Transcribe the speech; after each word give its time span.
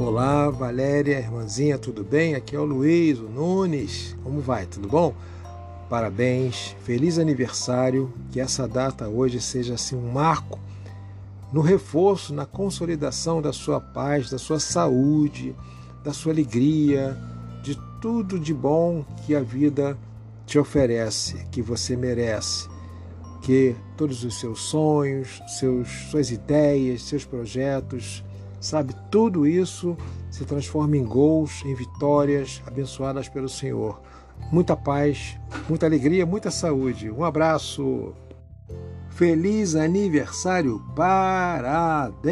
Olá, 0.00 0.48
Valéria, 0.48 1.18
irmãzinha, 1.18 1.76
tudo 1.76 2.04
bem? 2.04 2.36
Aqui 2.36 2.54
é 2.54 2.58
o 2.60 2.64
Luiz, 2.64 3.18
o 3.18 3.24
Nunes. 3.24 4.16
Como 4.22 4.40
vai? 4.40 4.64
Tudo 4.64 4.86
bom? 4.86 5.12
Parabéns, 5.90 6.76
feliz 6.84 7.18
aniversário. 7.18 8.12
Que 8.30 8.38
essa 8.38 8.68
data 8.68 9.08
hoje 9.08 9.40
seja 9.40 9.74
assim 9.74 9.96
um 9.96 10.12
marco 10.12 10.60
no 11.52 11.60
reforço, 11.60 12.32
na 12.32 12.46
consolidação 12.46 13.42
da 13.42 13.52
sua 13.52 13.80
paz, 13.80 14.30
da 14.30 14.38
sua 14.38 14.60
saúde, 14.60 15.52
da 16.04 16.12
sua 16.12 16.30
alegria, 16.30 17.18
de 17.64 17.76
tudo 18.00 18.38
de 18.38 18.54
bom 18.54 19.04
que 19.26 19.34
a 19.34 19.40
vida 19.40 19.98
te 20.46 20.60
oferece, 20.60 21.44
que 21.50 21.60
você 21.60 21.96
merece. 21.96 22.68
Que 23.42 23.74
todos 23.96 24.22
os 24.22 24.38
seus 24.38 24.60
sonhos, 24.60 25.42
seus, 25.58 25.88
suas 26.08 26.30
ideias, 26.30 27.02
seus 27.02 27.24
projetos, 27.24 28.22
Sabe, 28.60 28.94
tudo 29.10 29.46
isso 29.46 29.96
se 30.30 30.44
transforma 30.44 30.96
em 30.96 31.04
gols, 31.04 31.64
em 31.64 31.74
vitórias 31.74 32.62
abençoadas 32.66 33.28
pelo 33.28 33.48
Senhor. 33.48 34.00
Muita 34.52 34.76
paz, 34.76 35.38
muita 35.68 35.86
alegria, 35.86 36.26
muita 36.26 36.50
saúde. 36.50 37.10
Um 37.10 37.24
abraço. 37.24 38.12
Feliz 39.10 39.74
aniversário! 39.74 40.80
Parabéns! 40.94 42.28